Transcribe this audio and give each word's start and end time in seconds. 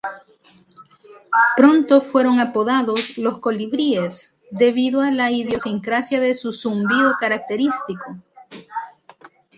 Pronto 1.55 2.01
fueron 2.01 2.39
apodados 2.39 3.19
"los 3.19 3.37
colibríes", 3.39 4.35
debido 4.49 5.01
a 5.01 5.11
la 5.11 5.29
idiosincrasia 5.29 6.19
de 6.19 6.33
su 6.33 6.53
zumbido 6.53 7.17
característico. 7.19 8.17